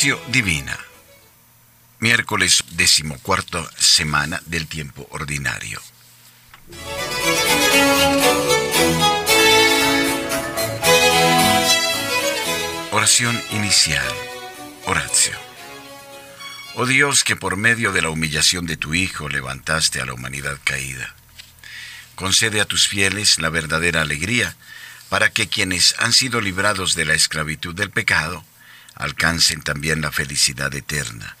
Lección 0.00 0.20
Divina. 0.30 0.78
Miércoles 1.98 2.62
decimocuarta 2.70 3.68
semana 3.78 4.40
del 4.46 4.68
tiempo 4.68 5.08
ordinario. 5.10 5.82
Oración 12.92 13.42
inicial. 13.50 14.06
Oración. 14.86 15.36
Oh 16.76 16.86
Dios 16.86 17.24
que 17.24 17.34
por 17.34 17.56
medio 17.56 17.90
de 17.90 18.02
la 18.02 18.10
humillación 18.10 18.66
de 18.66 18.76
tu 18.76 18.94
Hijo 18.94 19.28
levantaste 19.28 20.00
a 20.00 20.06
la 20.06 20.14
humanidad 20.14 20.58
caída. 20.62 21.16
Concede 22.14 22.60
a 22.60 22.66
tus 22.66 22.86
fieles 22.86 23.40
la 23.40 23.50
verdadera 23.50 24.02
alegría 24.02 24.54
para 25.08 25.30
que 25.30 25.48
quienes 25.48 25.96
han 25.98 26.12
sido 26.12 26.40
librados 26.40 26.94
de 26.94 27.04
la 27.04 27.14
esclavitud 27.14 27.74
del 27.74 27.90
pecado 27.90 28.44
alcancen 28.98 29.62
también 29.62 30.00
la 30.00 30.12
felicidad 30.12 30.74
eterna. 30.74 31.36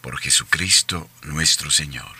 Por 0.00 0.18
Jesucristo 0.18 1.10
nuestro 1.22 1.70
Señor. 1.70 2.14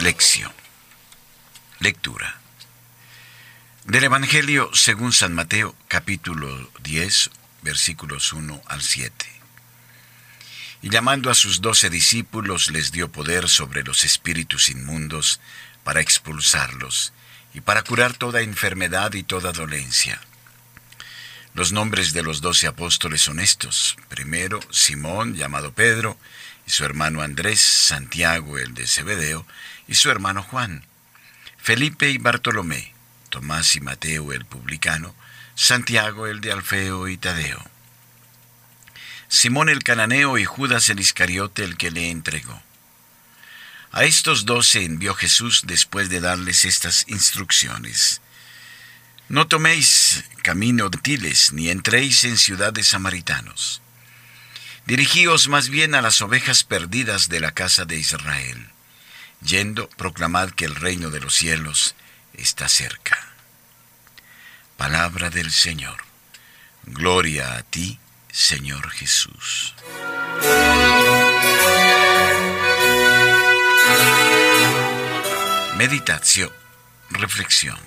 Lección. 0.00 0.52
Lectura. 1.80 2.40
Del 3.84 4.04
Evangelio 4.04 4.70
según 4.74 5.12
San 5.12 5.32
Mateo 5.34 5.74
capítulo 5.88 6.70
10 6.82 7.30
versículos 7.62 8.32
1 8.34 8.62
al 8.66 8.82
7 8.82 9.37
y 10.82 10.90
llamando 10.90 11.30
a 11.30 11.34
sus 11.34 11.60
doce 11.60 11.90
discípulos 11.90 12.70
les 12.70 12.92
dio 12.92 13.10
poder 13.10 13.48
sobre 13.48 13.82
los 13.82 14.04
espíritus 14.04 14.68
inmundos 14.68 15.40
para 15.82 16.00
expulsarlos 16.00 17.12
y 17.54 17.60
para 17.60 17.82
curar 17.82 18.14
toda 18.14 18.42
enfermedad 18.42 19.14
y 19.14 19.22
toda 19.22 19.52
dolencia. 19.52 20.20
Los 21.54 21.72
nombres 21.72 22.12
de 22.12 22.22
los 22.22 22.40
doce 22.40 22.68
apóstoles 22.68 23.22
son 23.22 23.40
estos. 23.40 23.96
Primero, 24.08 24.60
Simón, 24.70 25.34
llamado 25.34 25.72
Pedro, 25.72 26.16
y 26.66 26.70
su 26.70 26.84
hermano 26.84 27.22
Andrés, 27.22 27.60
Santiago, 27.60 28.58
el 28.58 28.74
de 28.74 28.86
Zebedeo, 28.86 29.46
y 29.88 29.94
su 29.94 30.10
hermano 30.10 30.42
Juan, 30.42 30.84
Felipe 31.56 32.10
y 32.10 32.18
Bartolomé, 32.18 32.94
Tomás 33.30 33.74
y 33.74 33.80
Mateo, 33.80 34.32
el 34.32 34.44
publicano, 34.44 35.14
Santiago, 35.54 36.26
el 36.26 36.40
de 36.40 36.52
Alfeo 36.52 37.08
y 37.08 37.16
Tadeo 37.16 37.77
Simón 39.28 39.68
el 39.68 39.82
cananeo 39.82 40.38
y 40.38 40.44
Judas 40.44 40.88
el 40.88 41.00
Iscariote 41.00 41.62
el 41.62 41.76
que 41.76 41.90
le 41.90 42.10
entregó. 42.10 42.62
A 43.92 44.04
estos 44.04 44.46
dos 44.46 44.74
envió 44.74 45.14
Jesús 45.14 45.62
después 45.64 46.08
de 46.08 46.20
darles 46.20 46.64
estas 46.64 47.04
instrucciones. 47.08 48.20
No 49.28 49.46
toméis 49.46 50.24
camino 50.42 50.88
de 50.88 50.98
tiles, 50.98 51.52
ni 51.52 51.68
entréis 51.68 52.24
en 52.24 52.38
ciudades 52.38 52.88
samaritanos. 52.88 53.82
Dirigíos 54.86 55.48
más 55.48 55.68
bien 55.68 55.94
a 55.94 56.00
las 56.00 56.22
ovejas 56.22 56.64
perdidas 56.64 57.28
de 57.28 57.40
la 57.40 57.52
casa 57.52 57.84
de 57.84 57.98
Israel. 57.98 58.70
Yendo, 59.42 59.88
proclamad 59.90 60.50
que 60.50 60.64
el 60.64 60.74
reino 60.74 61.10
de 61.10 61.20
los 61.20 61.34
cielos 61.34 61.94
está 62.32 62.68
cerca. 62.68 63.28
Palabra 64.78 65.28
del 65.28 65.52
Señor. 65.52 66.04
Gloria 66.84 67.56
a 67.56 67.62
ti, 67.62 68.00
Señor 68.30 68.90
Jesús. 68.90 69.74
Meditación, 75.76 76.50
reflexión. 77.10 77.78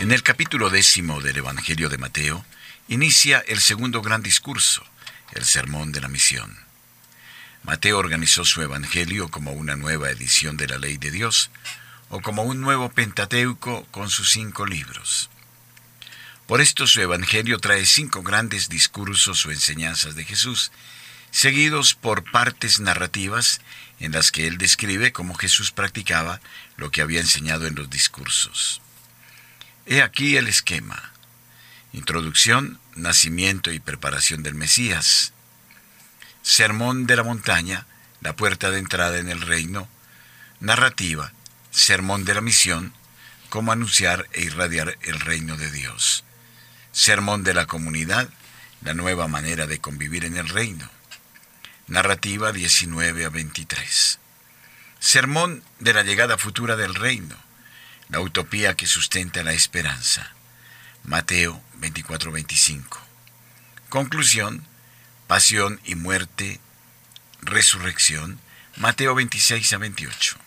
En 0.00 0.12
el 0.12 0.22
capítulo 0.22 0.68
décimo 0.68 1.20
del 1.20 1.38
Evangelio 1.38 1.88
de 1.88 1.96
Mateo 1.96 2.44
inicia 2.88 3.42
el 3.46 3.60
segundo 3.60 4.02
gran 4.02 4.22
discurso, 4.22 4.84
el 5.32 5.44
Sermón 5.44 5.92
de 5.92 6.00
la 6.00 6.08
Misión. 6.08 6.58
Mateo 7.62 7.98
organizó 7.98 8.44
su 8.44 8.60
Evangelio 8.60 9.30
como 9.30 9.52
una 9.52 9.76
nueva 9.76 10.10
edición 10.10 10.58
de 10.58 10.68
la 10.68 10.76
ley 10.76 10.98
de 10.98 11.10
Dios, 11.10 11.50
o 12.08 12.20
como 12.20 12.42
un 12.42 12.60
nuevo 12.60 12.90
Pentateuco 12.90 13.86
con 13.90 14.10
sus 14.10 14.30
cinco 14.30 14.66
libros. 14.66 15.30
Por 16.46 16.60
esto 16.60 16.86
su 16.86 17.00
Evangelio 17.00 17.58
trae 17.58 17.86
cinco 17.86 18.22
grandes 18.22 18.68
discursos 18.68 19.46
o 19.46 19.50
enseñanzas 19.50 20.14
de 20.14 20.24
Jesús, 20.24 20.72
seguidos 21.30 21.94
por 21.94 22.30
partes 22.30 22.80
narrativas 22.80 23.60
en 23.98 24.12
las 24.12 24.30
que 24.30 24.46
él 24.46 24.58
describe 24.58 25.12
cómo 25.12 25.34
Jesús 25.34 25.70
practicaba 25.70 26.40
lo 26.76 26.90
que 26.90 27.00
había 27.00 27.20
enseñado 27.20 27.66
en 27.66 27.74
los 27.74 27.88
discursos. 27.88 28.82
He 29.86 30.02
aquí 30.02 30.36
el 30.36 30.46
esquema. 30.46 31.12
Introducción, 31.92 32.78
nacimiento 32.94 33.72
y 33.72 33.80
preparación 33.80 34.42
del 34.42 34.54
Mesías. 34.54 35.32
Sermón 36.42 37.06
de 37.06 37.16
la 37.16 37.22
montaña, 37.22 37.86
la 38.20 38.36
puerta 38.36 38.70
de 38.70 38.78
entrada 38.78 39.18
en 39.18 39.28
el 39.28 39.40
reino. 39.40 39.88
Narrativa, 40.60 41.32
Sermón 41.74 42.24
de 42.24 42.34
la 42.34 42.40
Misión, 42.40 42.94
cómo 43.48 43.72
anunciar 43.72 44.28
e 44.32 44.42
irradiar 44.42 44.96
el 45.02 45.18
reino 45.18 45.56
de 45.56 45.72
Dios. 45.72 46.22
Sermón 46.92 47.42
de 47.42 47.52
la 47.52 47.66
Comunidad, 47.66 48.30
la 48.82 48.94
nueva 48.94 49.26
manera 49.26 49.66
de 49.66 49.80
convivir 49.80 50.24
en 50.24 50.36
el 50.36 50.48
reino. 50.48 50.88
Narrativa 51.88 52.52
19 52.52 53.24
a 53.24 53.28
23. 53.28 54.20
Sermón 55.00 55.64
de 55.80 55.92
la 55.92 56.04
llegada 56.04 56.38
futura 56.38 56.76
del 56.76 56.94
reino, 56.94 57.34
la 58.08 58.20
utopía 58.20 58.76
que 58.76 58.86
sustenta 58.86 59.42
la 59.42 59.52
esperanza. 59.52 60.32
Mateo 61.02 61.60
24-25. 61.80 62.84
Conclusión, 63.88 64.64
pasión 65.26 65.80
y 65.84 65.96
muerte, 65.96 66.60
resurrección. 67.42 68.38
Mateo 68.76 69.16
26 69.16 69.72
a 69.72 69.78
28. 69.78 70.43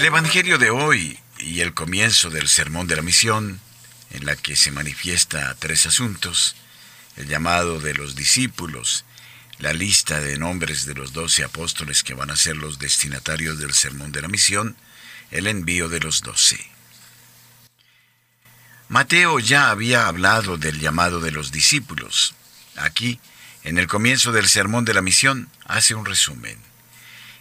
El 0.00 0.06
Evangelio 0.06 0.56
de 0.56 0.70
hoy 0.70 1.18
y 1.40 1.60
el 1.60 1.74
comienzo 1.74 2.30
del 2.30 2.48
Sermón 2.48 2.86
de 2.86 2.96
la 2.96 3.02
Misión, 3.02 3.60
en 4.08 4.24
la 4.24 4.34
que 4.34 4.56
se 4.56 4.70
manifiesta 4.70 5.54
tres 5.58 5.84
asuntos, 5.84 6.56
el 7.18 7.28
llamado 7.28 7.80
de 7.80 7.92
los 7.92 8.16
discípulos, 8.16 9.04
la 9.58 9.74
lista 9.74 10.18
de 10.20 10.38
nombres 10.38 10.86
de 10.86 10.94
los 10.94 11.12
doce 11.12 11.44
apóstoles 11.44 12.02
que 12.02 12.14
van 12.14 12.30
a 12.30 12.36
ser 12.36 12.56
los 12.56 12.78
destinatarios 12.78 13.58
del 13.58 13.74
Sermón 13.74 14.10
de 14.10 14.22
la 14.22 14.28
Misión, 14.28 14.74
el 15.30 15.46
envío 15.46 15.90
de 15.90 16.00
los 16.00 16.22
doce. 16.22 16.66
Mateo 18.88 19.38
ya 19.38 19.68
había 19.68 20.06
hablado 20.06 20.56
del 20.56 20.80
llamado 20.80 21.20
de 21.20 21.30
los 21.30 21.52
discípulos. 21.52 22.34
Aquí, 22.76 23.20
en 23.64 23.76
el 23.76 23.86
comienzo 23.86 24.32
del 24.32 24.48
Sermón 24.48 24.86
de 24.86 24.94
la 24.94 25.02
Misión, 25.02 25.50
hace 25.66 25.94
un 25.94 26.06
resumen 26.06 26.69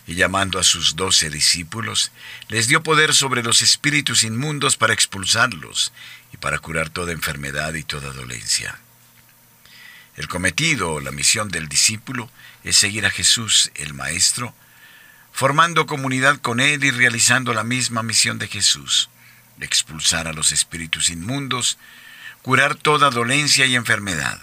y 0.10 0.16
llamando 0.16 0.58
a 0.58 0.64
sus 0.64 0.96
doce 0.96 1.30
discípulos, 1.30 2.12
les 2.48 2.68
dio 2.68 2.82
poder 2.82 3.14
sobre 3.14 3.44
los 3.44 3.62
espíritus 3.62 4.24
inmundos 4.24 4.76
para 4.76 4.92
expulsarlos 4.92 5.94
y 6.34 6.38
para 6.38 6.58
curar 6.58 6.90
toda 6.90 7.12
enfermedad 7.12 7.76
y 7.76 7.84
toda 7.84 8.12
dolencia. 8.12 8.80
El 10.16 10.28
cometido 10.28 10.94
o 10.94 11.00
la 11.00 11.12
misión 11.12 11.50
del 11.50 11.70
discípulo 11.70 12.32
es 12.64 12.76
seguir 12.76 13.06
a 13.06 13.12
Jesús, 13.12 13.70
el 13.76 13.94
Maestro, 13.94 14.56
formando 15.32 15.86
comunidad 15.86 16.40
con 16.40 16.60
Él 16.60 16.84
y 16.84 16.90
realizando 16.90 17.54
la 17.54 17.64
misma 17.64 18.02
misión 18.02 18.40
de 18.40 18.48
Jesús, 18.48 19.12
expulsar 19.60 20.28
a 20.28 20.34
los 20.34 20.52
espíritus 20.52 21.12
inmundos, 21.12 21.78
curar 22.42 22.74
toda 22.74 23.12
dolencia 23.12 23.68
y 23.68 23.76
enfermedad. 23.76 24.42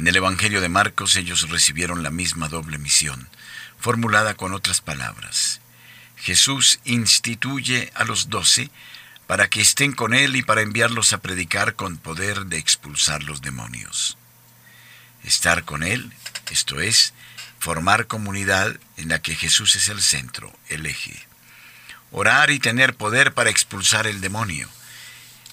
En 0.00 0.08
el 0.08 0.16
Evangelio 0.16 0.62
de 0.62 0.70
Marcos 0.70 1.14
ellos 1.16 1.50
recibieron 1.50 2.02
la 2.02 2.08
misma 2.08 2.48
doble 2.48 2.78
misión, 2.78 3.28
formulada 3.78 4.32
con 4.32 4.54
otras 4.54 4.80
palabras. 4.80 5.60
Jesús 6.16 6.80
instituye 6.84 7.92
a 7.94 8.04
los 8.04 8.30
doce 8.30 8.70
para 9.26 9.50
que 9.50 9.60
estén 9.60 9.92
con 9.92 10.14
Él 10.14 10.36
y 10.36 10.42
para 10.42 10.62
enviarlos 10.62 11.12
a 11.12 11.18
predicar 11.18 11.74
con 11.74 11.98
poder 11.98 12.46
de 12.46 12.56
expulsar 12.56 13.24
los 13.24 13.42
demonios. 13.42 14.16
Estar 15.22 15.66
con 15.66 15.82
Él, 15.82 16.10
esto 16.50 16.80
es, 16.80 17.12
formar 17.58 18.06
comunidad 18.06 18.80
en 18.96 19.10
la 19.10 19.20
que 19.20 19.36
Jesús 19.36 19.76
es 19.76 19.88
el 19.88 20.00
centro, 20.00 20.50
el 20.70 20.86
eje. 20.86 21.26
Orar 22.10 22.50
y 22.50 22.58
tener 22.58 22.94
poder 22.96 23.34
para 23.34 23.50
expulsar 23.50 24.06
el 24.06 24.22
demonio. 24.22 24.66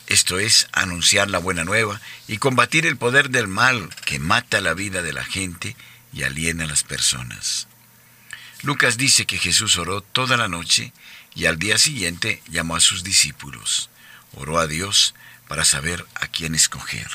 Esto 0.07 0.39
es, 0.39 0.67
anunciar 0.71 1.29
la 1.29 1.39
buena 1.39 1.65
nueva 1.65 1.99
y 2.27 2.37
combatir 2.37 2.85
el 2.85 2.97
poder 2.97 3.29
del 3.29 3.47
mal 3.47 3.89
que 4.05 4.19
mata 4.19 4.61
la 4.61 4.73
vida 4.73 5.01
de 5.01 5.11
la 5.11 5.25
gente 5.25 5.75
y 6.13 6.23
aliena 6.23 6.63
a 6.63 6.67
las 6.67 6.83
personas. 6.83 7.67
Lucas 8.63 8.97
dice 8.97 9.25
que 9.25 9.37
Jesús 9.37 9.77
oró 9.77 10.01
toda 10.01 10.37
la 10.37 10.47
noche 10.47 10.93
y 11.35 11.45
al 11.45 11.59
día 11.59 11.77
siguiente 11.77 12.41
llamó 12.47 12.77
a 12.77 12.79
sus 12.79 13.03
discípulos. 13.03 13.89
Oró 14.33 14.59
a 14.59 14.67
Dios 14.67 15.13
para 15.47 15.65
saber 15.65 16.05
a 16.15 16.27
quién 16.27 16.55
escoger. 16.55 17.09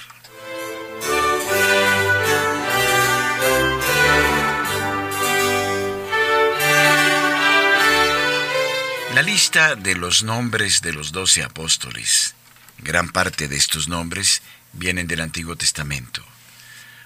La 9.14 9.22
lista 9.22 9.76
de 9.76 9.94
los 9.94 10.22
nombres 10.22 10.80
de 10.82 10.92
los 10.92 11.12
doce 11.12 11.42
apóstoles. 11.42 12.34
Gran 12.78 13.08
parte 13.10 13.48
de 13.48 13.56
estos 13.56 13.88
nombres 13.88 14.42
vienen 14.72 15.06
del 15.06 15.20
Antiguo 15.20 15.56
Testamento. 15.56 16.24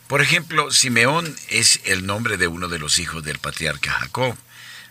Por 0.08 0.22
ejemplo, 0.22 0.70
Simeón 0.70 1.34
es 1.48 1.80
el 1.84 2.06
nombre 2.06 2.36
de 2.36 2.46
uno 2.46 2.68
de 2.68 2.78
los 2.78 2.98
hijos 2.98 3.24
del 3.24 3.38
patriarca 3.38 3.92
Jacob. 3.92 4.36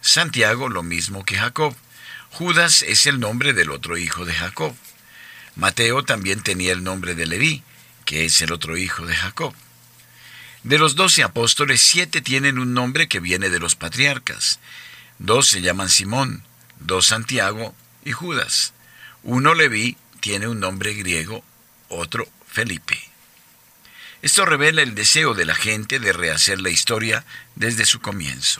Santiago 0.02 0.70
lo 0.70 0.84
mismo 0.84 1.24
que 1.24 1.38
Jacob. 1.38 1.76
Judas 2.32 2.82
es 2.82 3.06
el 3.06 3.20
nombre 3.20 3.54
del 3.54 3.72
otro 3.72 3.98
hijo 3.98 4.26
de 4.26 4.34
Jacob. 4.34 4.76
Mateo 5.56 6.04
también 6.04 6.44
tenía 6.44 6.74
el 6.74 6.84
nombre 6.84 7.16
de 7.16 7.26
Leví, 7.26 7.64
que 8.04 8.26
es 8.26 8.42
el 8.42 8.52
otro 8.52 8.76
hijo 8.76 9.06
de 9.06 9.16
Jacob. 9.16 9.56
De 10.64 10.78
los 10.78 10.96
doce 10.96 11.24
apóstoles, 11.24 11.82
siete 11.82 12.22
tienen 12.22 12.60
un 12.60 12.74
nombre 12.74 13.08
que 13.08 13.20
viene 13.20 13.50
de 13.50 13.60
los 13.60 13.76
patriarcas. 13.76 14.60
Dos 15.18 15.48
se 15.48 15.62
llaman 15.62 15.90
Simón, 15.90 16.44
dos 16.80 17.08
Santiago 17.08 17.74
y 18.04 18.12
Judas. 18.12 18.74
Uno 19.24 19.54
Leví 19.54 19.96
tiene 20.26 20.48
un 20.48 20.60
nombre 20.60 20.96
griego, 20.96 21.44
otro 21.88 22.28
Felipe. 22.48 23.00
Esto 24.24 24.44
revela 24.44 24.82
el 24.82 24.96
deseo 24.96 25.36
de 25.36 25.46
la 25.46 25.54
gente 25.54 26.00
de 26.00 26.14
rehacer 26.14 26.60
la 26.60 26.72
historia 26.72 27.24
desde 27.54 27.86
su 27.86 28.00
comienzo. 28.02 28.60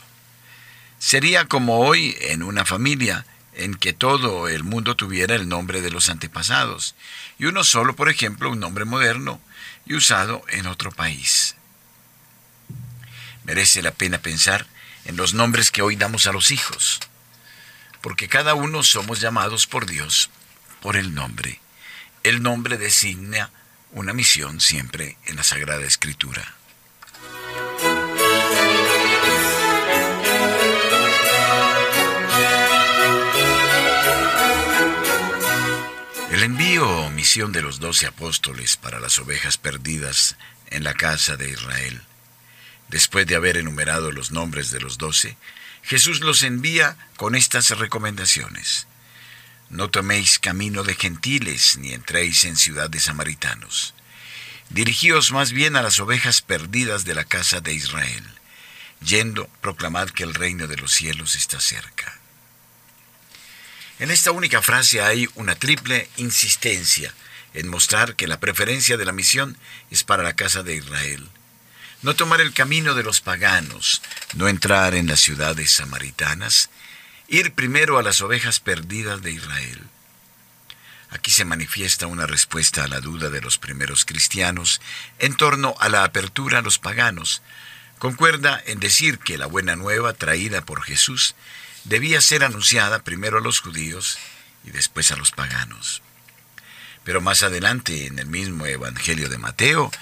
Sería 1.00 1.46
como 1.46 1.80
hoy 1.80 2.16
en 2.20 2.44
una 2.44 2.64
familia 2.64 3.26
en 3.52 3.74
que 3.74 3.92
todo 3.92 4.46
el 4.46 4.62
mundo 4.62 4.94
tuviera 4.94 5.34
el 5.34 5.48
nombre 5.48 5.80
de 5.80 5.90
los 5.90 6.08
antepasados, 6.08 6.94
y 7.36 7.46
uno 7.46 7.64
solo, 7.64 7.96
por 7.96 8.10
ejemplo, 8.10 8.48
un 8.48 8.60
nombre 8.60 8.84
moderno 8.84 9.40
y 9.86 9.94
usado 9.94 10.44
en 10.50 10.68
otro 10.68 10.92
país. 10.92 11.56
Merece 13.42 13.82
la 13.82 13.90
pena 13.90 14.18
pensar 14.18 14.68
en 15.04 15.16
los 15.16 15.34
nombres 15.34 15.72
que 15.72 15.82
hoy 15.82 15.96
damos 15.96 16.28
a 16.28 16.32
los 16.32 16.52
hijos 16.52 17.00
porque 18.06 18.28
cada 18.28 18.54
uno 18.54 18.84
somos 18.84 19.20
llamados 19.20 19.66
por 19.66 19.84
Dios 19.84 20.30
por 20.86 20.96
el 20.96 21.16
nombre. 21.16 21.58
El 22.22 22.44
nombre 22.44 22.78
designa 22.78 23.50
una 23.90 24.12
misión 24.12 24.60
siempre 24.60 25.16
en 25.24 25.34
la 25.34 25.42
Sagrada 25.42 25.84
Escritura. 25.84 26.54
El 36.30 36.44
envío 36.44 36.88
o 36.88 37.10
misión 37.10 37.50
de 37.50 37.62
los 37.62 37.80
doce 37.80 38.06
apóstoles 38.06 38.76
para 38.76 39.00
las 39.00 39.18
ovejas 39.18 39.58
perdidas 39.58 40.36
en 40.70 40.84
la 40.84 40.94
casa 40.94 41.36
de 41.36 41.50
Israel. 41.50 42.00
Después 42.90 43.26
de 43.26 43.34
haber 43.34 43.56
enumerado 43.56 44.12
los 44.12 44.30
nombres 44.30 44.70
de 44.70 44.78
los 44.78 44.98
doce, 44.98 45.36
Jesús 45.82 46.20
los 46.20 46.44
envía 46.44 46.96
con 47.16 47.34
estas 47.34 47.76
recomendaciones. 47.76 48.86
No 49.68 49.90
toméis 49.90 50.38
camino 50.38 50.84
de 50.84 50.94
gentiles, 50.94 51.76
ni 51.78 51.92
entréis 51.92 52.44
en 52.44 52.56
ciudad 52.56 52.88
de 52.88 53.00
samaritanos. 53.00 53.94
Dirigíos 54.70 55.32
más 55.32 55.52
bien 55.52 55.76
a 55.76 55.82
las 55.82 55.98
ovejas 56.00 56.40
perdidas 56.40 57.04
de 57.04 57.14
la 57.14 57.24
casa 57.24 57.60
de 57.60 57.74
Israel. 57.74 58.24
Yendo, 59.00 59.48
proclamad 59.60 60.10
que 60.10 60.22
el 60.22 60.34
reino 60.34 60.66
de 60.66 60.76
los 60.76 60.92
cielos 60.92 61.34
está 61.34 61.60
cerca. 61.60 62.18
En 63.98 64.10
esta 64.10 64.30
única 64.30 64.62
frase 64.62 65.00
hay 65.00 65.28
una 65.34 65.54
triple 65.54 66.08
insistencia 66.16 67.14
en 67.54 67.68
mostrar 67.68 68.14
que 68.14 68.28
la 68.28 68.38
preferencia 68.38 68.96
de 68.96 69.04
la 69.04 69.12
misión 69.12 69.56
es 69.90 70.04
para 70.04 70.22
la 70.22 70.34
casa 70.34 70.62
de 70.62 70.76
Israel, 70.76 71.28
no 72.02 72.14
tomar 72.14 72.42
el 72.42 72.52
camino 72.52 72.94
de 72.94 73.02
los 73.02 73.22
paganos, 73.22 74.02
no 74.34 74.48
entrar 74.48 74.94
en 74.94 75.06
las 75.06 75.20
ciudades 75.20 75.70
samaritanas, 75.70 76.68
ir 77.28 77.52
primero 77.52 77.98
a 77.98 78.02
las 78.02 78.20
ovejas 78.20 78.60
perdidas 78.60 79.22
de 79.22 79.32
Israel. 79.32 79.82
Aquí 81.10 81.30
se 81.30 81.44
manifiesta 81.44 82.06
una 82.06 82.26
respuesta 82.26 82.84
a 82.84 82.88
la 82.88 83.00
duda 83.00 83.30
de 83.30 83.40
los 83.40 83.58
primeros 83.58 84.04
cristianos 84.04 84.80
en 85.18 85.34
torno 85.34 85.74
a 85.80 85.88
la 85.88 86.04
apertura 86.04 86.58
a 86.58 86.62
los 86.62 86.78
paganos. 86.78 87.42
Concuerda 87.98 88.62
en 88.66 88.80
decir 88.80 89.18
que 89.18 89.38
la 89.38 89.46
buena 89.46 89.76
nueva 89.76 90.12
traída 90.12 90.64
por 90.64 90.82
Jesús 90.82 91.34
debía 91.84 92.20
ser 92.20 92.44
anunciada 92.44 93.02
primero 93.02 93.38
a 93.38 93.40
los 93.40 93.60
judíos 93.60 94.18
y 94.64 94.70
después 94.70 95.12
a 95.12 95.16
los 95.16 95.30
paganos. 95.30 96.02
Pero 97.04 97.20
más 97.20 97.44
adelante, 97.44 98.06
en 98.06 98.18
el 98.18 98.26
mismo 98.26 98.66
Evangelio 98.66 99.28
de 99.28 99.38
Mateo, 99.38 99.92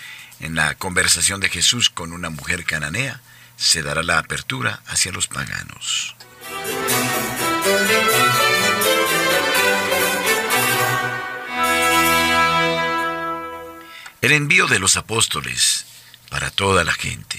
en 0.40 0.54
la 0.54 0.74
conversación 0.74 1.40
de 1.40 1.50
Jesús 1.50 1.90
con 1.90 2.12
una 2.12 2.30
mujer 2.30 2.64
cananea, 2.64 3.20
se 3.56 3.82
dará 3.82 4.02
la 4.02 4.18
apertura 4.18 4.82
hacia 4.86 5.12
los 5.12 5.26
paganos. 5.26 6.16
El 14.24 14.32
envío 14.32 14.66
de 14.66 14.78
los 14.78 14.96
apóstoles 14.96 15.84
para 16.30 16.50
toda 16.50 16.82
la 16.82 16.94
gente. 16.94 17.38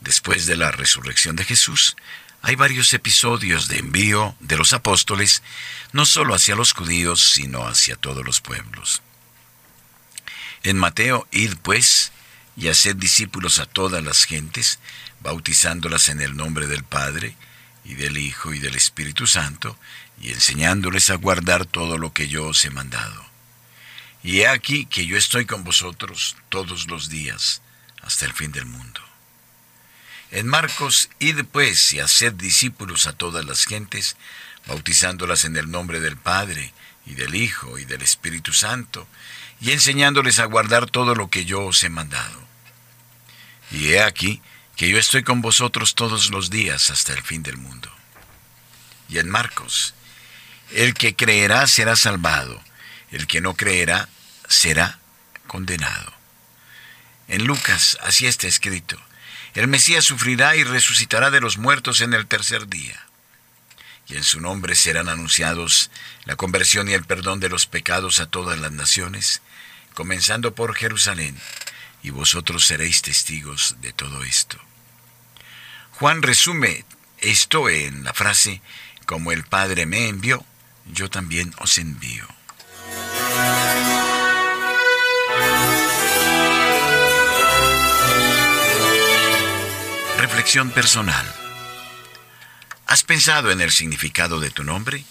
Después 0.00 0.46
de 0.46 0.56
la 0.56 0.70
resurrección 0.70 1.36
de 1.36 1.44
Jesús, 1.44 1.96
hay 2.40 2.54
varios 2.54 2.94
episodios 2.94 3.68
de 3.68 3.80
envío 3.80 4.36
de 4.40 4.56
los 4.56 4.72
apóstoles, 4.72 5.42
no 5.92 6.06
solo 6.06 6.34
hacia 6.34 6.54
los 6.54 6.72
judíos, 6.72 7.20
sino 7.34 7.66
hacia 7.66 7.94
todos 7.96 8.24
los 8.24 8.40
pueblos. 8.40 9.02
En 10.62 10.78
Mateo, 10.78 11.28
id 11.30 11.56
pues 11.62 12.10
y 12.56 12.68
haced 12.68 12.96
discípulos 12.96 13.58
a 13.58 13.66
todas 13.66 14.02
las 14.02 14.24
gentes, 14.24 14.78
bautizándolas 15.20 16.08
en 16.08 16.22
el 16.22 16.36
nombre 16.36 16.66
del 16.66 16.84
Padre, 16.84 17.36
y 17.88 17.94
del 17.94 18.18
Hijo, 18.18 18.52
y 18.52 18.58
del 18.58 18.74
Espíritu 18.74 19.26
Santo, 19.26 19.78
y 20.20 20.32
enseñándoles 20.32 21.10
a 21.10 21.16
guardar 21.16 21.66
todo 21.66 21.98
lo 21.98 22.12
que 22.12 22.28
yo 22.28 22.46
os 22.46 22.64
he 22.64 22.70
mandado. 22.70 23.24
Y 24.22 24.40
he 24.40 24.48
aquí 24.48 24.86
que 24.86 25.06
yo 25.06 25.16
estoy 25.16 25.46
con 25.46 25.62
vosotros 25.62 26.36
todos 26.48 26.88
los 26.88 27.08
días, 27.08 27.62
hasta 28.02 28.24
el 28.24 28.32
fin 28.32 28.50
del 28.50 28.66
mundo. 28.66 29.00
En 30.32 30.48
Marcos, 30.48 31.08
id 31.20 31.44
pues 31.52 31.92
y 31.92 32.00
haced 32.00 32.32
discípulos 32.32 33.06
a 33.06 33.12
todas 33.12 33.44
las 33.44 33.64
gentes, 33.64 34.16
bautizándolas 34.66 35.44
en 35.44 35.56
el 35.56 35.70
nombre 35.70 36.00
del 36.00 36.16
Padre, 36.16 36.72
y 37.06 37.14
del 37.14 37.36
Hijo, 37.36 37.78
y 37.78 37.84
del 37.84 38.02
Espíritu 38.02 38.52
Santo, 38.52 39.06
y 39.60 39.70
enseñándoles 39.70 40.40
a 40.40 40.46
guardar 40.46 40.90
todo 40.90 41.14
lo 41.14 41.30
que 41.30 41.44
yo 41.44 41.64
os 41.64 41.84
he 41.84 41.88
mandado. 41.88 42.42
Y 43.70 43.90
he 43.90 44.02
aquí 44.02 44.42
que 44.76 44.88
yo 44.88 44.98
estoy 44.98 45.22
con 45.22 45.40
vosotros 45.40 45.94
todos 45.94 46.30
los 46.30 46.50
días 46.50 46.90
hasta 46.90 47.12
el 47.12 47.22
fin 47.22 47.42
del 47.42 47.56
mundo. 47.56 47.90
Y 49.08 49.18
en 49.18 49.30
Marcos, 49.30 49.94
el 50.72 50.94
que 50.94 51.16
creerá 51.16 51.66
será 51.66 51.96
salvado, 51.96 52.62
el 53.10 53.26
que 53.26 53.40
no 53.40 53.54
creerá 53.54 54.08
será 54.48 54.98
condenado. 55.46 56.12
En 57.28 57.46
Lucas 57.46 57.98
así 58.02 58.26
está 58.26 58.46
escrito, 58.46 59.00
el 59.54 59.68
Mesías 59.68 60.04
sufrirá 60.04 60.54
y 60.56 60.64
resucitará 60.64 61.30
de 61.30 61.40
los 61.40 61.56
muertos 61.56 62.00
en 62.00 62.12
el 62.14 62.26
tercer 62.26 62.68
día 62.68 63.06
y 64.08 64.16
en 64.16 64.24
su 64.24 64.40
nombre 64.40 64.74
serán 64.74 65.08
anunciados 65.08 65.90
la 66.24 66.36
conversión 66.36 66.88
y 66.88 66.92
el 66.92 67.04
perdón 67.04 67.40
de 67.40 67.48
los 67.48 67.66
pecados 67.66 68.20
a 68.20 68.26
todas 68.26 68.58
las 68.58 68.72
naciones, 68.72 69.42
comenzando 69.94 70.54
por 70.54 70.74
Jerusalén, 70.74 71.36
y 72.06 72.10
vosotros 72.10 72.64
seréis 72.64 73.02
testigos 73.02 73.74
de 73.80 73.92
todo 73.92 74.22
esto. 74.22 74.58
Juan 75.98 76.22
resume 76.22 76.84
esto 77.18 77.68
en 77.68 78.04
la 78.04 78.14
frase, 78.14 78.62
como 79.06 79.32
el 79.32 79.42
Padre 79.42 79.86
me 79.86 80.06
envió, 80.06 80.46
yo 80.84 81.10
también 81.10 81.52
os 81.58 81.78
envío. 81.78 82.24
Reflexión 90.18 90.70
personal. 90.70 91.26
¿Has 92.86 93.02
pensado 93.02 93.50
en 93.50 93.60
el 93.60 93.72
significado 93.72 94.38
de 94.38 94.52
tu 94.52 94.62
nombre? 94.62 95.04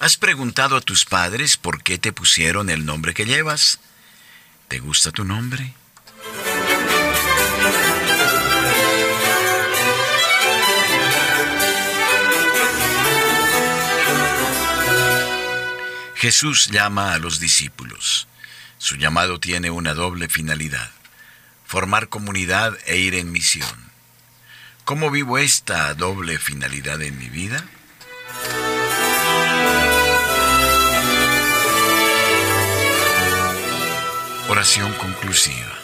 ¿Has 0.00 0.16
preguntado 0.16 0.78
a 0.78 0.80
tus 0.80 1.04
padres 1.04 1.58
por 1.58 1.82
qué 1.82 1.98
te 1.98 2.14
pusieron 2.14 2.70
el 2.70 2.86
nombre 2.86 3.12
que 3.12 3.26
llevas? 3.26 3.80
¿Te 4.68 4.78
gusta 4.78 5.10
tu 5.10 5.26
nombre? 5.26 5.74
Jesús 16.18 16.70
llama 16.72 17.12
a 17.14 17.20
los 17.20 17.38
discípulos. 17.38 18.26
Su 18.78 18.96
llamado 18.96 19.38
tiene 19.38 19.70
una 19.70 19.94
doble 19.94 20.28
finalidad, 20.28 20.90
formar 21.64 22.08
comunidad 22.08 22.76
e 22.86 22.96
ir 22.96 23.14
en 23.14 23.30
misión. 23.30 23.92
¿Cómo 24.84 25.12
vivo 25.12 25.38
esta 25.38 25.94
doble 25.94 26.38
finalidad 26.38 27.00
en 27.02 27.16
mi 27.18 27.28
vida? 27.28 27.64
Oración 34.48 34.92
conclusiva. 34.94 35.78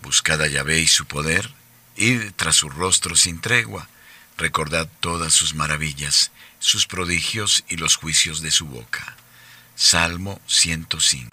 Buscad 0.00 0.40
a 0.40 0.46
Yahvé 0.46 0.80
y 0.80 0.86
su 0.86 1.04
poder, 1.04 1.50
id 1.94 2.32
tras 2.36 2.56
su 2.56 2.70
rostro 2.70 3.14
sin 3.16 3.42
tregua, 3.42 3.86
recordad 4.40 4.88
todas 4.98 5.32
sus 5.32 5.54
maravillas, 5.54 6.32
sus 6.58 6.86
prodigios 6.86 7.64
y 7.68 7.76
los 7.76 7.96
juicios 7.96 8.42
de 8.42 8.50
su 8.50 8.66
boca. 8.66 9.16
Salmo 9.76 10.40
105. 10.46 11.28